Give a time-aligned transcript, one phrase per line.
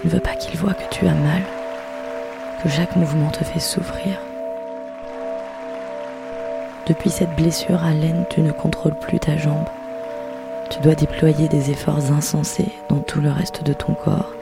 [0.00, 1.42] Tu ne veux pas qu'ils voient que tu as mal,
[2.62, 4.20] que chaque mouvement te fait souffrir.
[6.86, 9.66] Depuis cette blessure à laine, tu ne contrôles plus ta jambe.
[10.70, 14.32] Tu dois déployer des efforts insensés dans tout le reste de ton corps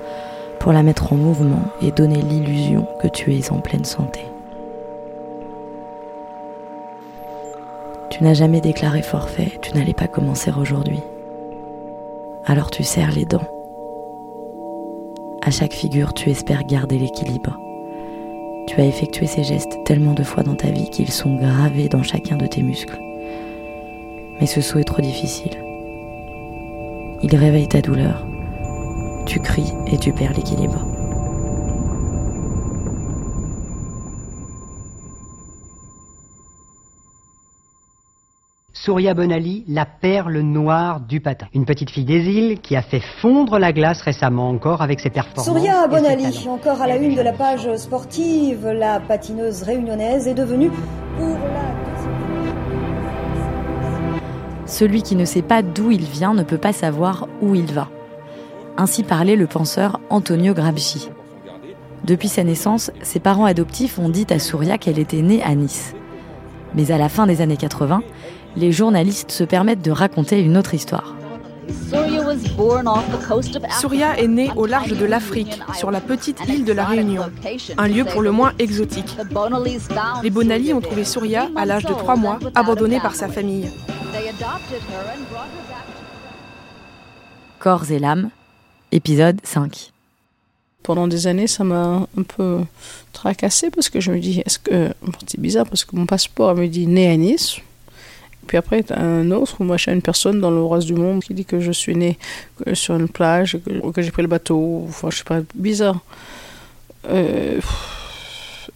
[0.60, 4.20] pour la mettre en mouvement et donner l'illusion que tu es en pleine santé.
[8.10, 11.00] Tu n'as jamais déclaré forfait, tu n'allais pas commencer aujourd'hui.
[12.44, 13.55] Alors tu serres les dents.
[15.42, 17.58] À chaque figure, tu espères garder l'équilibre.
[18.66, 22.02] Tu as effectué ces gestes tellement de fois dans ta vie qu'ils sont gravés dans
[22.02, 22.98] chacun de tes muscles.
[24.40, 25.56] Mais ce saut est trop difficile.
[27.22, 28.26] Il réveille ta douleur.
[29.26, 30.95] Tu cries et tu perds l'équilibre.
[38.86, 41.48] Souria Bonali, la perle noire du patin.
[41.52, 45.10] Une petite fille des îles qui a fait fondre la glace récemment encore avec ses
[45.10, 45.44] performances.
[45.44, 50.70] Souria Bonali, encore à la une de la page sportive, la patineuse réunionnaise est devenue
[51.18, 51.74] pour la
[54.66, 57.88] Celui qui ne sait pas d'où il vient ne peut pas savoir où il va.
[58.76, 61.10] Ainsi parlait le penseur Antonio Gramsci.
[62.04, 65.92] Depuis sa naissance, ses parents adoptifs ont dit à Souria qu'elle était née à Nice.
[66.76, 68.02] Mais à la fin des années 80,
[68.56, 71.14] les journalistes se permettent de raconter une autre histoire.
[73.80, 77.24] Souria est née au large de l'Afrique, sur la petite île de la Réunion,
[77.76, 79.16] un lieu pour le moins exotique.
[80.22, 83.68] Les Bonali ont trouvé Souria à l'âge de 3 mois, abandonnée par sa famille.
[87.58, 88.30] Corps et l'âme,
[88.92, 89.92] épisode 5.
[90.82, 92.60] Pendant des années, ça m'a un peu
[93.12, 94.92] tracassé parce que je me dis, est-ce que.
[95.26, 97.56] c'est bizarre parce que mon passeport me dit né à Nice.
[98.46, 101.34] Puis après, t'as un autre, moi, j'ai une personne dans le reste du monde qui
[101.34, 102.18] dit que je suis né
[102.66, 104.84] euh, sur une plage, que, que j'ai pris le bateau.
[104.88, 106.00] Enfin, je sais pas, bizarre.
[107.08, 107.60] Euh,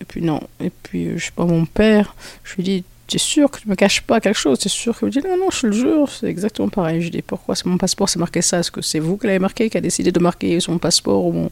[0.01, 0.41] et puis non.
[0.61, 2.15] Et puis, euh, je sais pas, mon père,
[2.45, 4.59] je lui dis, tu es sûr que tu me caches pas quelque chose?
[4.59, 7.03] Tu es sûr qu'il me dit, non, non, je le jure, c'est exactement pareil.
[7.03, 7.55] Je dis, pourquoi?
[7.55, 9.81] C'est mon passeport, c'est marqué ça Est-ce que c'est vous qui l'avez marqué, qui a
[9.81, 11.51] décidé de marquer sur mon passeport ou mon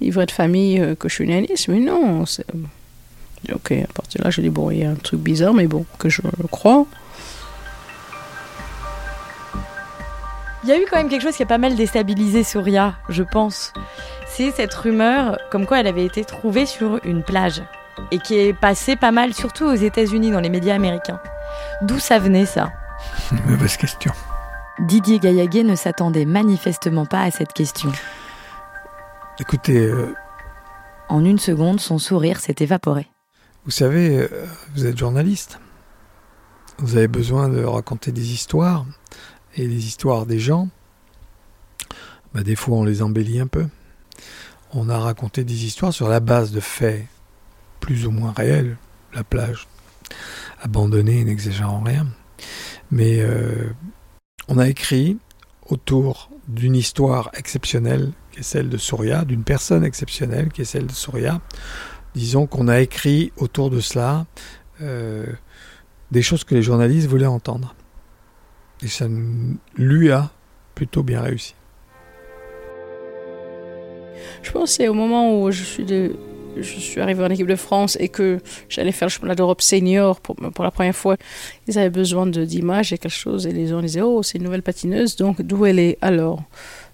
[0.00, 2.46] livret de famille que je suis né à Nice Mais non, c'est.
[3.54, 5.66] Ok, à partir de là, je dis, bon, il y a un truc bizarre, mais
[5.66, 6.86] bon, que je le crois.
[10.62, 13.22] Il y a eu quand même quelque chose qui a pas mal déstabilisé Souria, je
[13.22, 13.72] pense.
[14.26, 17.62] C'est cette rumeur comme quoi elle avait été trouvée sur une plage
[18.10, 21.20] et qui est passée pas mal, surtout aux États-Unis, dans les médias américains.
[21.82, 22.72] D'où ça venait ça?
[23.46, 24.12] Mauvaise question.
[24.80, 27.90] Didier Gaillaguet ne s'attendait manifestement pas à cette question.
[29.38, 30.14] Écoutez, euh,
[31.08, 33.06] En une seconde, son sourire s'est évaporé.
[33.64, 34.28] vous savez, euh,
[34.74, 35.58] vous êtes journaliste.
[36.78, 38.84] Vous avez besoin de raconter des histoires
[39.56, 40.68] et les histoires des gens.
[42.34, 43.66] Bah, des fois, on les embellit un peu.
[44.72, 47.06] On a raconté des histoires sur la base de faits
[47.80, 48.76] plus ou moins réels.
[49.14, 49.66] La plage
[50.60, 52.06] abandonnée, n'exagérant rien.
[52.90, 53.70] Mais euh,
[54.48, 55.18] on a écrit
[55.68, 60.86] autour d'une histoire exceptionnelle qui est celle de Souria, d'une personne exceptionnelle qui est celle
[60.86, 61.40] de Souria.
[62.14, 64.26] Disons qu'on a écrit autour de cela
[64.80, 65.26] euh,
[66.10, 67.74] des choses que les journalistes voulaient entendre.
[68.82, 69.06] Et ça
[69.76, 70.30] lui a
[70.74, 71.54] plutôt bien réussi.
[74.42, 76.16] Je pense c'est au moment où je suis, de,
[76.98, 78.38] arrivée en équipe de France et que
[78.68, 81.16] j'allais faire le championnat d'Europe senior pour, pour, la première fois.
[81.68, 84.62] Ils avaient besoin d'images et quelque chose et les gens disaient Oh, c'est une nouvelle
[84.62, 86.42] patineuse, donc d'où elle est alors?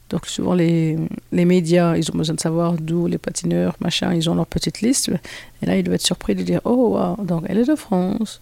[0.08, 0.96] Donc souvent les,
[1.32, 4.80] les, médias, ils ont besoin de savoir d'où les patineurs, machin, ils ont leur petite
[4.80, 5.10] liste.
[5.62, 8.40] Et là, ils doivent être surpris de dire, oh, wow, donc elle est de France.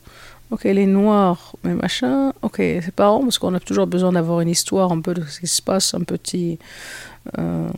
[0.51, 2.33] Ok, elle est noire, mais machin.
[2.43, 5.41] Ok, c'est rond parce qu'on a toujours besoin d'avoir une histoire un peu de ce
[5.41, 6.59] qui se passe, un petit
[7.39, 7.69] euh,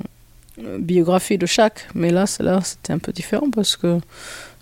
[0.79, 1.89] biographie de chaque.
[1.95, 3.99] Mais là, là, c'était un peu différent parce que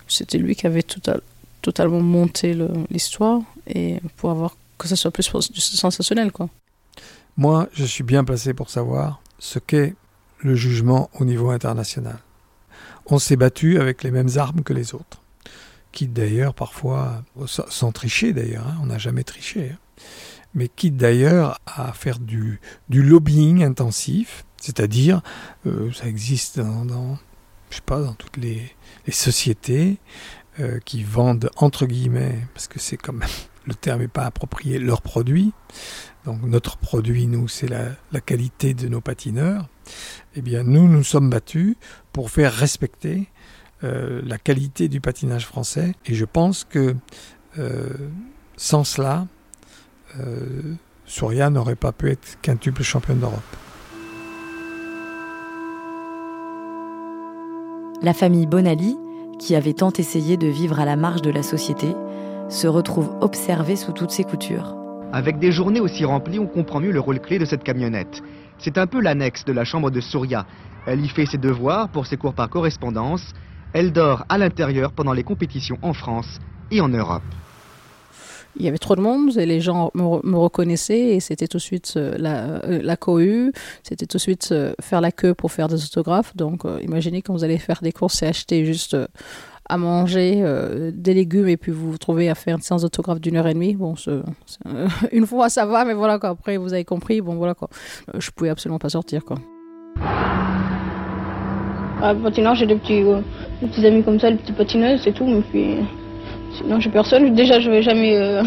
[0.06, 1.20] c'était lui qui avait total,
[1.62, 2.56] totalement monté
[2.90, 6.48] l'histoire et pour avoir que ça soit plus sensationnel, quoi.
[7.36, 9.94] Moi, je suis bien placé pour savoir ce qu'est
[10.40, 12.18] le jugement au niveau international.
[13.06, 15.20] On s'est battu avec les mêmes armes que les autres,
[15.94, 20.02] quitte d'ailleurs parfois, sans tricher d'ailleurs, hein, on n'a jamais triché, hein,
[20.52, 22.60] mais quitte d'ailleurs à faire du,
[22.90, 25.22] lobbying intensif, c'est-à-dire,
[25.66, 27.16] euh, ça existe dans,
[27.70, 28.74] je sais pas, dans toutes les,
[29.08, 29.98] sociétés
[30.60, 33.28] euh, qui vendent entre guillemets, parce que c'est même
[33.66, 35.52] le terme n'est pas approprié, leurs produits,
[36.24, 39.68] donc notre produit, nous, c'est la, qualité de nos patineurs,
[40.34, 41.76] eh bien nous, nous sommes battus
[42.12, 43.28] pour faire respecter
[43.84, 45.94] euh, la qualité du patinage français.
[46.06, 46.96] Et je pense que
[47.58, 47.88] euh,
[48.56, 49.26] sans cela,
[50.18, 53.40] euh, Souria n'aurait pas pu être quintuple championne d'Europe.
[58.02, 58.96] La famille Bonali,
[59.38, 61.94] qui avait tant essayé de vivre à la marge de la société,
[62.48, 64.76] se retrouve observée sous toutes ses coutures.
[65.12, 68.22] Avec des journées aussi remplies, on comprend mieux le rôle clé de cette camionnette.
[68.58, 70.46] C'est un peu l'annexe de la chambre de Souria.
[70.86, 73.32] Elle y fait ses devoirs pour ses cours par correspondance.
[73.74, 76.38] Elle dort à l'intérieur pendant les compétitions en France
[76.70, 77.24] et en Europe.
[78.56, 81.62] Il y avait trop de monde et les gens me, reconnaissaient et c'était tout de
[81.62, 85.50] suite euh, la, euh, la cohue, c'était tout de suite euh, faire la queue pour
[85.50, 86.36] faire des autographes.
[86.36, 88.96] Donc imaginez quand vous allez faire des courses et acheter juste
[89.68, 90.44] à manger
[90.94, 93.54] des légumes et puis vous vous trouvez à faire une séance d'autographe d'une heure et
[93.54, 93.74] demie.
[93.74, 93.96] Bon,
[95.12, 96.28] une fois ça va, mais voilà quoi.
[96.28, 97.20] Après, vous avez compris.
[97.20, 97.68] Bon, voilà quoi.
[98.16, 99.38] Je pouvais absolument pas sortir quoi.
[102.06, 103.20] Ah, patinage, j'ai des petits, euh,
[103.62, 105.26] des petits amis comme ça, des petites patineuses, c'est tout.
[105.26, 105.76] Mais puis,
[106.52, 107.34] sinon, j'ai personne.
[107.34, 108.42] Déjà, je vais jamais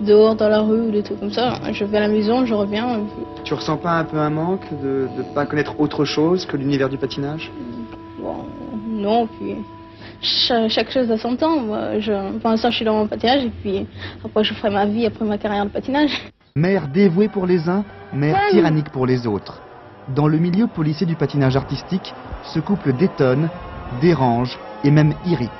[0.00, 1.60] dehors dans la rue ou des trucs comme ça.
[1.72, 3.00] Je vais à la maison, je reviens.
[3.44, 6.88] Tu ressens pas un peu un manque de ne pas connaître autre chose que l'univers
[6.88, 7.50] du patinage?
[8.18, 8.36] Bon,
[8.88, 9.56] Non, puis
[10.22, 11.58] chaque, chose a son temps.
[12.00, 13.86] je, pour l'instant, je suis dans mon patinage et puis
[14.24, 16.12] après, je ferai ma vie après ma carrière de patinage.
[16.56, 17.84] Mère dévouée pour les uns,
[18.14, 19.60] mère tyrannique pour les autres.
[20.14, 22.14] Dans le milieu policier du patinage artistique,
[22.44, 23.48] ce couple détonne,
[24.00, 25.50] dérange et même irrite.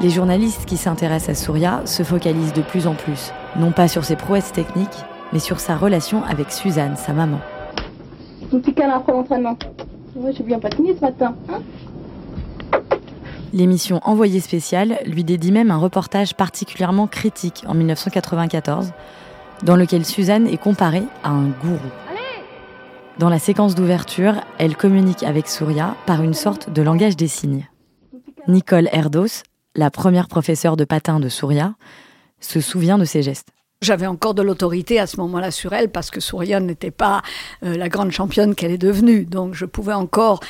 [0.00, 4.04] Les journalistes qui s'intéressent à Souria se focalisent de plus en plus, non pas sur
[4.04, 4.88] ses prouesses techniques,
[5.32, 7.38] mais sur sa relation avec Suzanne, sa maman.
[8.52, 9.56] Mon petit câlin après l'entraînement.
[10.16, 11.36] Ouais, j'ai bien patiné ce matin.
[11.48, 11.60] Hein
[13.52, 18.92] L'émission Envoyé spécial lui dédie même un reportage particulièrement critique en 1994,
[19.62, 21.78] dans lequel Suzanne est comparée à un gourou.
[23.18, 27.68] Dans la séquence d'ouverture, elle communique avec Souria par une sorte de langage des signes.
[28.46, 29.42] Nicole Erdos,
[29.74, 31.74] la première professeure de patin de Souria,
[32.38, 33.48] se souvient de ces gestes.
[33.80, 37.22] J'avais encore de l'autorité à ce moment-là sur elle parce que Souria n'était pas
[37.62, 39.24] euh, la grande championne qu'elle est devenue.
[39.24, 40.40] Donc je pouvais encore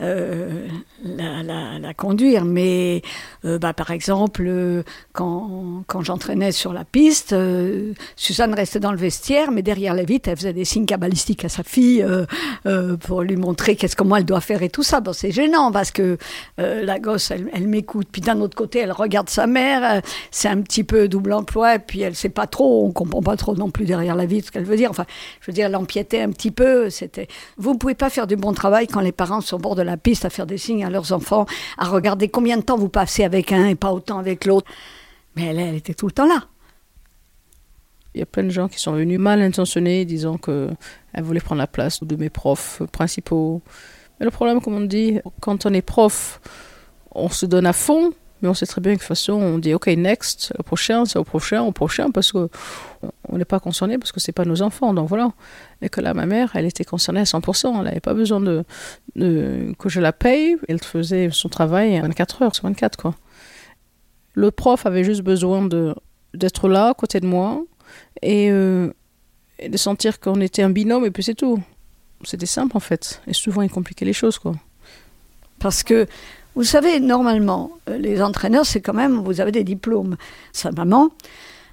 [0.00, 0.68] euh,
[1.04, 2.44] la, la, la, conduire.
[2.44, 3.02] Mais
[3.44, 4.82] euh, bah, par exemple, euh,
[5.12, 7.34] quand, quand j'entraînais sur la piste,
[8.16, 11.48] Suzanne restait dans le vestiaire, mais derrière la vitre, elle faisait des signes cabalistiques à
[11.48, 12.04] sa fille
[13.00, 15.00] pour lui montrer qu'est-ce comment elle doit faire et tout ça.
[15.00, 16.16] Bon, c'est gênant parce que
[16.56, 18.08] la gosse, elle, elle m'écoute.
[18.10, 20.02] Puis d'un autre côté, elle regarde sa mère.
[20.30, 21.78] c'est un petit peu double emploi.
[21.78, 24.52] Puis elle sait pas trop, on comprend pas trop non plus derrière la vitre ce
[24.52, 24.90] qu'elle veut dire.
[24.90, 25.06] Enfin,
[25.40, 26.90] je veux dire, elle empiétait un petit peu.
[26.90, 29.74] C'était, vous ne pouvez pas faire du bon travail quand les parents sont au bord
[29.74, 32.78] de la piste à faire des signes à leurs enfants, à regarder combien de temps
[32.78, 34.70] vous passez avec un et pas autant avec l'autre.
[35.36, 36.44] Mais elle, elle était tout le temps là.
[38.14, 40.76] Il y a plein de gens qui sont venus mal intentionnés, disant qu'elle
[41.22, 43.62] voulait prendre la place de mes profs principaux.
[44.18, 46.40] Mais le problème, comme on dit, quand on est prof,
[47.12, 49.58] on se donne à fond, mais on sait très bien que de toute façon, on
[49.58, 52.48] dit OK, next, au prochain, c'est au prochain, au prochain, parce qu'on
[53.32, 54.94] n'est pas concerné, parce que c'est pas nos enfants.
[54.94, 55.32] Donc voilà.
[55.82, 57.76] Et que là, ma mère, elle était concernée à 100%.
[57.78, 58.64] Elle n'avait pas besoin de,
[59.16, 60.56] que je la paye.
[60.68, 63.14] Elle faisait son travail 24 heures sur 24, quoi.
[64.34, 65.68] Le prof avait juste besoin
[66.32, 67.64] d'être là, à côté de moi,
[68.22, 68.92] et, euh,
[69.58, 71.60] et de sentir qu'on était un binôme, et puis c'est tout.
[72.22, 73.20] C'était simple, en fait.
[73.26, 74.54] Et souvent, il compliquait les choses, quoi.
[75.58, 76.06] Parce que
[76.58, 80.16] vous savez, normalement, euh, les entraîneurs, c'est quand même, vous avez des diplômes.
[80.52, 81.10] Sa maman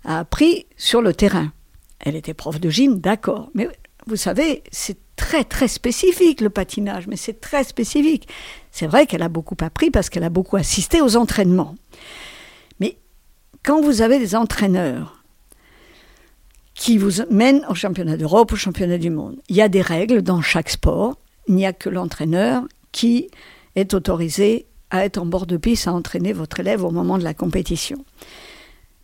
[0.04, 1.52] a appris sur le terrain.
[2.00, 3.50] Elle était prof de gym, d'accord.
[3.56, 3.68] Mais
[4.06, 8.28] vous savez, c'est très très spécifique le patinage, mais c'est très spécifique.
[8.70, 11.74] C'est vrai qu'elle a beaucoup appris parce qu'elle a beaucoup assisté aux entraînements.
[12.80, 13.00] Mais
[13.64, 15.24] quand vous avez des entraîneurs
[16.76, 20.22] qui vous mènent au championnat d'Europe, au championnat du monde, il y a des règles
[20.22, 21.18] dans chaque sport.
[21.48, 22.62] Il n'y a que l'entraîneur
[22.92, 23.32] qui
[23.76, 27.24] est autorisé à être en bord de piste, à entraîner votre élève au moment de
[27.24, 27.98] la compétition.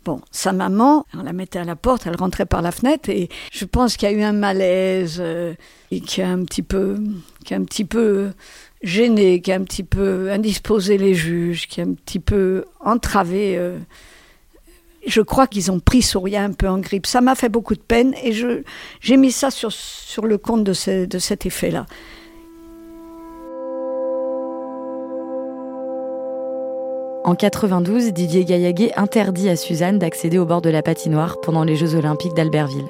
[0.03, 3.29] Bon, sa maman, on la mettait à la porte, elle rentrait par la fenêtre et
[3.51, 5.53] je pense qu'il y a eu un malaise euh,
[5.91, 6.97] et qui a un petit peu,
[7.45, 8.31] qui a un petit peu
[8.81, 13.55] gêné, qui a un petit peu indisposé les juges, qui a un petit peu entravé.
[13.57, 13.77] Euh,
[15.05, 17.05] je crois qu'ils ont pris Souria un peu en grippe.
[17.05, 18.63] Ça m'a fait beaucoup de peine et je,
[19.01, 21.85] j'ai mis ça sur, sur le compte de cet effet-là.
[27.23, 31.75] En 92, Didier Gaillaguet interdit à Suzanne d'accéder au bord de la patinoire pendant les
[31.75, 32.89] Jeux Olympiques d'Albertville.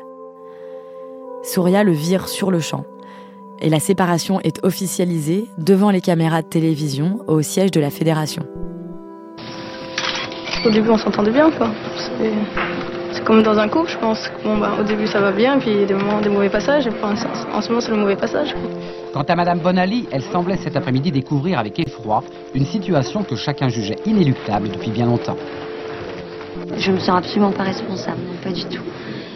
[1.43, 2.85] Souria le vire sur le champ
[3.59, 8.43] et la séparation est officialisée devant les caméras de télévision au siège de la fédération.
[10.65, 11.69] Au début, on s'entendait bien, quoi.
[13.25, 14.31] Comme dans un couple, je pense.
[14.43, 16.49] Bon, bah, au début, ça va bien, puis il y a des moments, des mauvais
[16.49, 16.87] passages.
[16.87, 16.91] Et
[17.53, 18.55] en ce moment, c'est le mauvais passage.
[19.13, 22.23] Quant à Madame Bonali, elle semblait cet après-midi découvrir avec effroi
[22.53, 25.37] une situation que chacun jugeait inéluctable depuis bien longtemps.
[26.77, 28.83] Je me sens absolument pas responsable, pas du tout.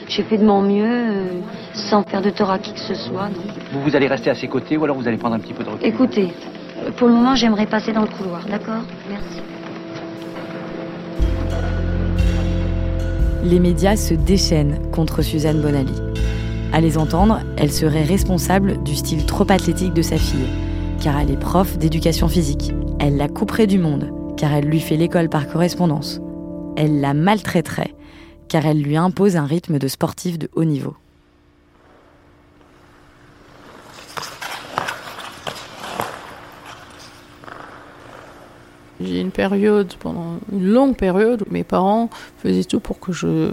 [0.07, 1.25] J'ai fait de mon mieux, euh,
[1.73, 3.29] sans faire de tort à qui que ce soit.
[3.71, 5.63] Vous, vous allez rester à ses côtés ou alors vous allez prendre un petit peu
[5.63, 5.87] de recul?
[5.87, 6.33] Écoutez,
[6.97, 8.83] pour le moment, j'aimerais passer dans le couloir, d'accord?
[9.09, 9.41] Merci.
[13.45, 15.93] Les médias se déchaînent contre Suzanne Bonali.
[16.73, 20.47] À les entendre, elle serait responsable du style trop athlétique de sa fille,
[20.99, 22.73] car elle est prof d'éducation physique.
[22.99, 26.21] Elle la couperait du monde, car elle lui fait l'école par correspondance.
[26.75, 27.93] Elle la maltraiterait,
[28.47, 30.95] car elle lui impose un rythme de sportif de haut niveau.
[39.05, 42.09] J'ai une période, pendant une longue période, où mes parents
[42.41, 43.51] faisaient tout pour que je,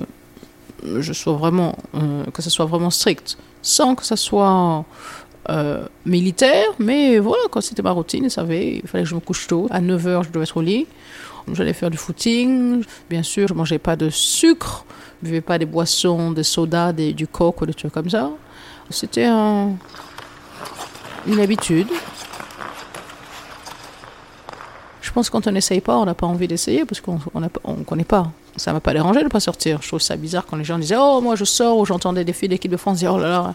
[0.83, 4.85] je sois vraiment, euh, que ce soit vraiment strict, sans que ce soit
[5.51, 9.47] euh, militaire, mais voilà, quand c'était ma routine, savaient, il fallait que je me couche
[9.47, 9.67] tôt.
[9.71, 10.87] À 9h, je devais être au lit.
[11.53, 12.85] J'allais faire du footing.
[13.11, 14.85] Bien sûr, je mangeais pas de sucre,
[15.21, 18.31] je buvais pas des boissons, des sodas, des, du coke ou des trucs comme ça.
[18.91, 19.73] C'était un,
[21.27, 21.89] une habitude.
[25.01, 27.85] Je pense que quand on n'essaye pas, on n'a pas envie d'essayer parce qu'on ne
[27.85, 28.31] connaît pas.
[28.57, 29.81] Ça m'a pas dérangé de ne pas sortir.
[29.83, 32.33] Je trouve ça bizarre quand les gens disaient Oh, moi je sors, ou j'entendais des
[32.33, 33.55] filles d'équipe de France dire Oh là là,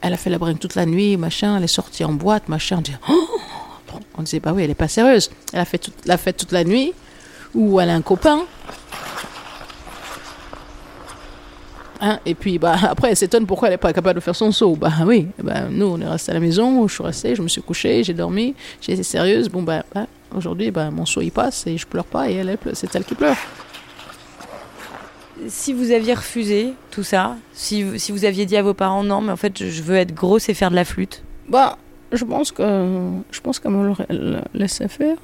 [0.00, 2.76] elle a fait la bringue toute la nuit, machin, elle est sortie en boîte, machin.
[2.76, 5.30] On disait, oh on disait Bah oui, elle n'est pas sérieuse.
[5.52, 6.92] Elle a fait toute la fête toute la nuit,
[7.54, 8.44] ou elle a un copain.
[12.00, 14.52] Hein, et puis bah, après, elle s'étonne pourquoi elle n'est pas capable de faire son
[14.52, 14.76] saut.
[14.76, 17.48] Bah oui, bah, nous on est resté à la maison, je suis restée, je me
[17.48, 19.48] suis couchée, j'ai dormi, j'ai été sérieuse.
[19.48, 22.48] Bon bah, bah aujourd'hui, bah, mon saut il passe et je pleure pas et elle,
[22.48, 23.36] elle c'est elle qui pleure.
[25.46, 29.20] Si vous aviez refusé tout ça, si, si vous aviez dit à vos parents non,
[29.20, 31.22] mais en fait je veux être grosse et faire de la flûte.
[31.48, 31.78] Bah,
[32.12, 32.62] je pense que
[33.30, 34.06] je pense qu'elle me l'aurait
[34.54, 35.16] laissé faire.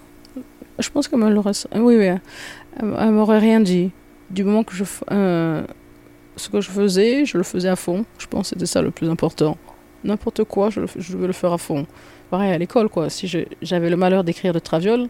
[0.78, 1.52] Je pense qu'elle me l'aurait.
[1.74, 2.08] Oui, oui.
[2.80, 3.90] Elle, m'aurait rien dit.
[4.30, 5.62] Du moment que je euh,
[6.36, 8.04] ce que je faisais, je le faisais à fond.
[8.18, 9.56] Je pense que c'était ça le plus important.
[10.02, 11.86] N'importe quoi, je, je veux le faire à fond.
[12.34, 13.10] Pareil à l'école, quoi.
[13.10, 13.28] Si
[13.62, 15.06] j'avais le malheur d'écrire de traviole,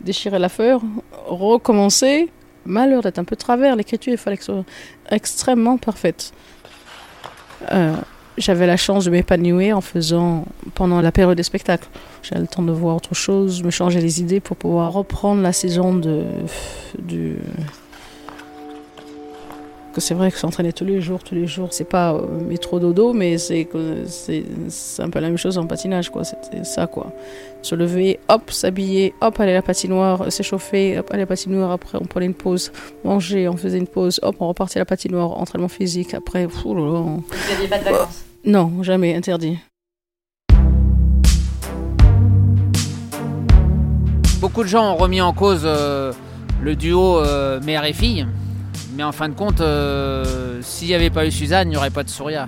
[0.00, 0.78] déchirer la feuille,
[1.26, 2.28] recommencer,
[2.64, 4.64] malheur d'être un peu travers, l'écriture, il fallait que ce soit
[5.10, 6.32] extrêmement parfaite.
[7.72, 7.96] Euh,
[8.38, 10.44] j'avais la chance de m'épanouir en faisant
[10.76, 11.88] pendant la période des spectacles.
[12.22, 15.52] J'avais le temps de voir autre chose, me changer les idées pour pouvoir reprendre la
[15.52, 16.22] saison de,
[17.00, 17.38] du,
[19.90, 22.78] que c'est vrai que s'entraîner tous les jours, tous les jours, c'est pas euh, métro
[22.78, 23.68] dodo, mais c'est
[24.06, 26.24] c'est un peu la même chose en patinage, quoi.
[26.24, 27.12] C'était ça, quoi.
[27.62, 31.70] Se lever, hop, s'habiller, hop, aller à la patinoire, s'échauffer, hop, aller à la patinoire.
[31.72, 32.72] Après, on prenait une pause,
[33.04, 36.14] manger, on faisait une pause, hop, on repartait à la patinoire, entraînement physique.
[36.14, 38.24] Après, Vous n'aviez pas de vacances?
[38.44, 39.58] Non, jamais, interdit.
[44.40, 46.14] Beaucoup de gens ont remis en cause euh,
[46.62, 48.26] le duo euh, mère et fille.
[49.00, 51.88] Mais en fin de compte, euh, s'il n'y avait pas eu Suzanne, il n'y aurait
[51.88, 52.46] pas de Souria.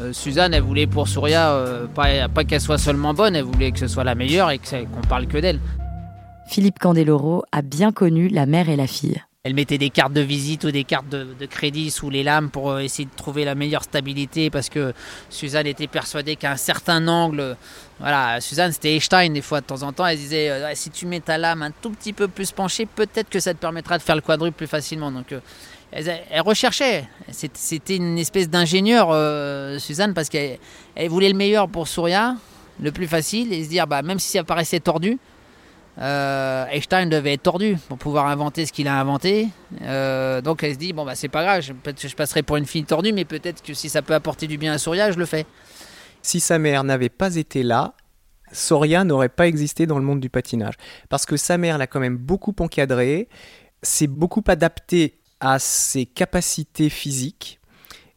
[0.00, 3.70] Euh, Suzanne, elle voulait pour Souria, euh, pas, pas qu'elle soit seulement bonne, elle voulait
[3.70, 5.60] que ce soit la meilleure et qu'on parle que d'elle.
[6.48, 9.22] Philippe Candeloro a bien connu la mère et la fille.
[9.46, 12.70] Elle mettait des cartes de visite ou des cartes de, crédit sous les lames pour
[12.70, 14.94] euh, essayer de trouver la meilleure stabilité parce que
[15.28, 17.54] Suzanne était persuadée qu'à un certain angle,
[18.00, 21.04] voilà, Suzanne c'était Einstein des fois de temps en temps, elle disait euh, si tu
[21.04, 24.02] mets ta lame un tout petit peu plus penchée, peut-être que ça te permettra de
[24.02, 25.12] faire le quadruple plus facilement.
[25.12, 25.40] Donc euh,
[25.92, 27.06] elle, recherchait.
[27.30, 29.08] C'était une espèce d'ingénieur,
[29.78, 30.58] Suzanne, parce qu'elle
[30.94, 32.36] elle voulait le meilleur pour Souria,
[32.80, 35.18] le plus facile, et se dire, bah, même si ça paraissait tordu,
[35.98, 39.48] euh, Einstein devait être tordu pour pouvoir inventer ce qu'il a inventé.
[39.82, 42.56] Euh, donc elle se dit, bon, bah, c'est pas grave, peut-être que je passerai pour
[42.56, 45.18] une fille tordue, mais peut-être que si ça peut apporter du bien à Souria, je
[45.18, 45.46] le fais.
[46.22, 47.94] Si sa mère n'avait pas été là,
[48.52, 50.74] Soria n'aurait pas existé dans le monde du patinage.
[51.08, 53.28] Parce que sa mère l'a quand même beaucoup encadré,
[53.82, 57.60] s'est beaucoup adapté à ses capacités physiques.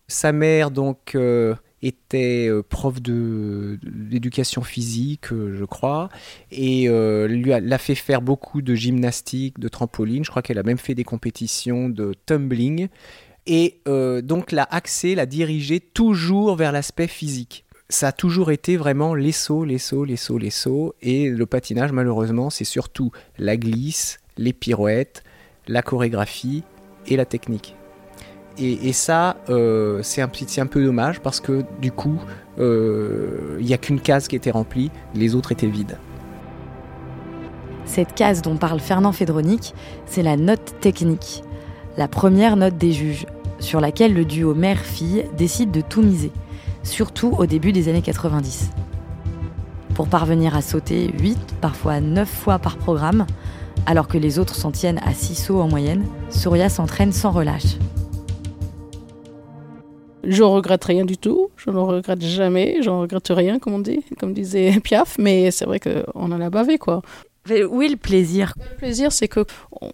[0.08, 6.10] Sa mère, donc, euh, était euh, prof d'éducation physique, euh, je crois,
[6.52, 6.88] et
[7.28, 10.24] lui l'a fait faire beaucoup de gymnastique, de trampoline.
[10.24, 12.88] Je crois qu'elle a même fait des compétitions de tumbling.
[13.50, 19.16] Et donc l'a axé, l'a dirigé toujours vers l'aspect physique ça a toujours été vraiment
[19.16, 20.94] les sauts, les sauts, les sauts, les sauts.
[21.02, 25.24] Et le patinage, malheureusement, c'est surtout la glisse, les pirouettes,
[25.68, 26.64] la chorégraphie
[27.08, 27.77] et la technique.
[28.60, 32.20] Et, ça, euh, c'est un, un, peu dommage parce que du coup,
[32.60, 35.98] euh, il n'y a qu'une case qui était remplie, les autres étaient vides.
[37.86, 39.76] Cette case dont parle Fernand Fédronic,
[40.08, 41.44] c'est la note technique,
[41.98, 43.28] la première note des juges,
[43.60, 46.32] sur laquelle le duo mère-fille décide de tout miser,
[46.84, 48.72] surtout au début des années 90.
[49.94, 53.26] Pour parvenir à sauter 8, parfois 9 fois par programme,
[53.86, 57.78] alors que les autres s'en tiennent à 6 sauts en moyenne, Surya s'entraîne sans relâche.
[60.30, 63.80] Je regrette rien du tout, je ne regrette jamais, je ne regrette rien, comme on
[63.80, 67.02] dit, comme disait Piaf, mais c'est vrai qu'on en a bavé, quoi.
[67.50, 68.54] Où est le plaisir?
[68.58, 69.46] Le plaisir, c'est qu'il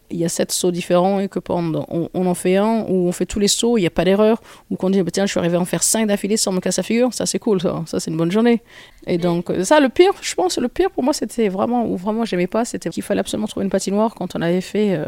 [0.09, 3.27] y a sept sauts différents et que pendant, on, en fait un où on fait
[3.27, 5.39] tous les sauts, il n'y a pas d'erreur, ou qu'on dit, bah, tiens, je suis
[5.39, 7.83] arrivé à en faire cinq d'affilée sans me casser la figure, ça c'est cool, ça,
[7.85, 8.63] ça c'est une bonne journée.
[9.05, 12.25] Et donc, ça, le pire, je pense, le pire pour moi, c'était vraiment, ou vraiment
[12.25, 14.99] j'aimais pas, c'était qu'il fallait absolument trouver une patinoire quand on avait fait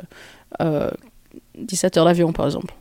[0.59, 0.91] 17 euh,
[1.97, 2.75] euh, heures d'avion, par exemple.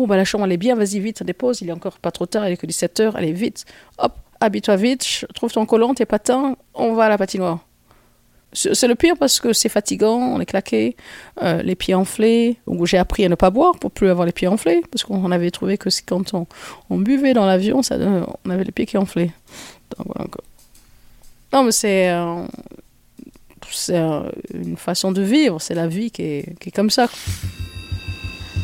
[0.00, 2.24] Bon, bah, la chambre, elle est bien, vas-y vite, dépose, il est encore pas trop
[2.24, 3.66] tard, il est que 17 heures, allez vite,
[3.98, 7.58] hop, habille-toi vite, trouve ton collant, tes patins, on va à la patinoire.
[8.54, 10.96] C'est le pire parce que c'est fatigant, on est claqué,
[11.42, 12.56] euh, les pieds enflés.
[12.66, 15.30] Donc j'ai appris à ne pas boire pour plus avoir les pieds enflés parce qu'on
[15.30, 16.32] avait trouvé que quand
[16.88, 17.98] on, buvait dans l'avion, ça,
[18.46, 19.32] on avait les pieds qui enflaient.
[21.52, 22.10] Non, mais c'est
[23.70, 24.00] c'est
[24.54, 27.08] une façon de vivre, c'est la vie qui est, qui est, comme ça.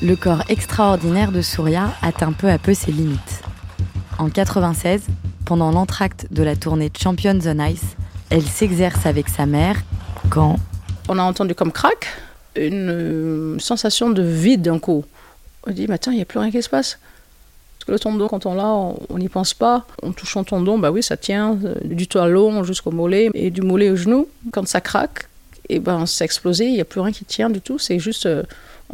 [0.03, 3.43] Le corps extraordinaire de Surya atteint peu à peu ses limites.
[4.19, 5.07] En 96,
[5.47, 7.97] pendant l'entracte de la tournée Champions on Ice,
[8.29, 9.81] elle s'exerce avec sa mère
[10.29, 10.57] quand
[11.09, 12.09] On a entendu comme crack
[12.57, 15.05] une euh, sensation de vide d'un coup.
[15.67, 16.99] On dit, mais attends, il n'y a plus rien qui se passe.
[17.79, 19.87] Parce que le tendon, quand on l'a, on n'y pense pas.
[20.03, 23.63] On touche son tendon, bah oui, ça tient euh, du talon jusqu'au mollet et du
[23.63, 24.29] mollet au genou.
[24.53, 25.29] Quand ça craque,
[25.69, 27.79] et eh ben, c'est explosé, il n'y a plus rien qui tient du tout.
[27.79, 28.29] C'est juste,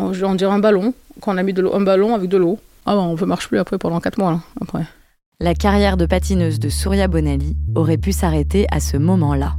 [0.01, 2.59] euh, on, dirait un ballon, qu'on a mis un ballon avec de l'eau.
[2.87, 4.85] Ah ben, on ne marche plus après pendant 4 mois, après
[5.43, 9.57] la carrière de patineuse de Surya Bonali aurait pu s'arrêter à ce moment-là,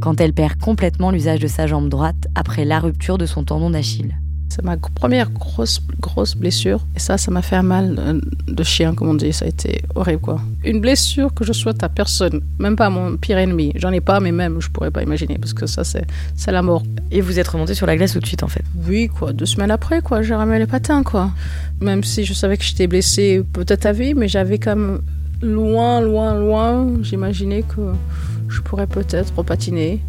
[0.00, 3.70] quand elle perd complètement l'usage de sa jambe droite après la rupture de son tendon
[3.70, 4.16] d'Achille.
[4.48, 6.80] C'est ma première grosse, grosse blessure.
[6.94, 9.32] Et ça, ça m'a fait un mal euh, de chien, comme on dit.
[9.32, 10.40] Ça a été horrible, quoi.
[10.64, 13.72] Une blessure que je souhaite à personne, même pas à mon pire ennemi.
[13.76, 16.84] J'en ai pas, mais même, je pourrais pas imaginer, parce que ça, c'est la mort.
[17.10, 19.32] Et vous êtes remonté sur la glace tout de suite, en fait Oui, quoi.
[19.32, 20.22] Deux semaines après, quoi.
[20.22, 21.30] J'ai remis les patins, quoi.
[21.80, 25.00] Même si je savais que j'étais blessée peut-être à vie, mais j'avais quand même
[25.42, 27.92] loin, loin, loin, j'imaginais que
[28.48, 30.00] je pourrais peut-être repatiner.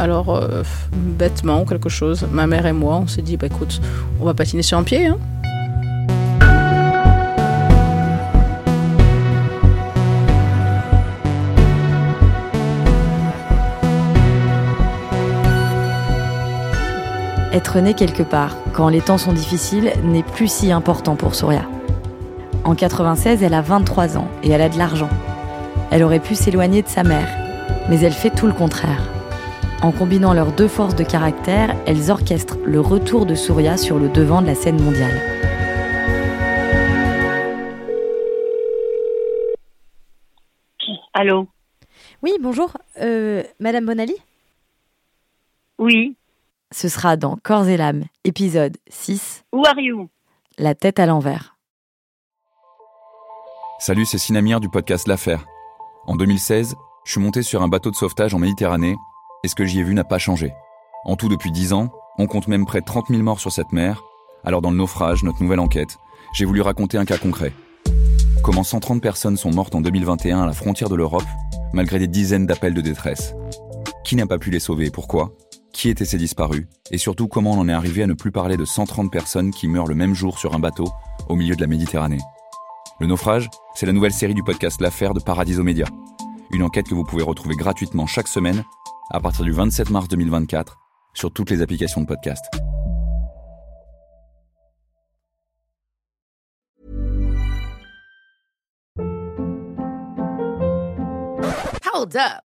[0.00, 0.62] Alors, euh,
[0.94, 3.82] bêtement, quelque chose, ma mère et moi, on s'est dit, bah écoute,
[4.18, 5.06] on va patiner sur un pied.
[5.06, 5.18] Hein.
[17.52, 21.66] Être né quelque part, quand les temps sont difficiles, n'est plus si important pour Surya.
[22.64, 25.10] En 96, elle a 23 ans et elle a de l'argent.
[25.90, 27.28] Elle aurait pu s'éloigner de sa mère,
[27.90, 29.19] mais elle fait tout le contraire.
[29.82, 34.10] En combinant leurs deux forces de caractère, elles orchestrent le retour de Surya sur le
[34.10, 35.18] devant de la scène mondiale.
[41.14, 41.48] Allô
[42.22, 42.76] Oui, bonjour.
[43.00, 44.14] Euh, Madame Bonali
[45.78, 46.14] Oui.
[46.72, 49.44] Ce sera dans Corps et l'âme, épisode 6.
[49.52, 50.10] Où are you?
[50.58, 51.56] La tête à l'envers.
[53.78, 55.46] Salut, c'est Sinamir du podcast L'Affaire.
[56.06, 56.74] En 2016,
[57.06, 58.96] je suis monté sur un bateau de sauvetage en Méditerranée
[59.44, 60.52] et ce que j'y ai vu n'a pas changé.
[61.04, 63.72] En tout, depuis 10 ans, on compte même près de 30 000 morts sur cette
[63.72, 64.02] mer.
[64.44, 65.98] Alors, dans le naufrage, notre nouvelle enquête,
[66.34, 67.52] j'ai voulu raconter un cas concret.
[68.42, 71.26] Comment 130 personnes sont mortes en 2021 à la frontière de l'Europe,
[71.72, 73.34] malgré des dizaines d'appels de détresse.
[74.04, 75.32] Qui n'a pas pu les sauver Pourquoi?
[75.72, 76.66] Qui étaient ces disparus?
[76.90, 79.68] Et surtout, comment on en est arrivé à ne plus parler de 130 personnes qui
[79.68, 80.88] meurent le même jour sur un bateau
[81.28, 82.20] au milieu de la Méditerranée?
[82.98, 85.86] Le naufrage, c'est la nouvelle série du podcast L'affaire de Paradiso Média.
[86.50, 88.64] Une enquête que vous pouvez retrouver gratuitement chaque semaine
[89.10, 90.78] à partir du 27 mars 2024
[91.14, 92.44] sur toutes les applications de podcast.
[101.92, 102.49] Hold up.